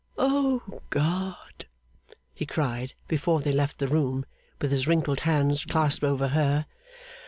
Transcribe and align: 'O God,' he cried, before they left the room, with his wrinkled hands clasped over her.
'O 0.17 0.63
God,' 0.89 1.67
he 2.33 2.47
cried, 2.47 2.95
before 3.07 3.39
they 3.41 3.51
left 3.51 3.77
the 3.77 3.87
room, 3.87 4.25
with 4.59 4.71
his 4.71 4.87
wrinkled 4.87 5.19
hands 5.19 5.63
clasped 5.63 6.03
over 6.03 6.29
her. 6.29 6.65